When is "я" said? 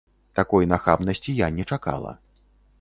1.45-1.53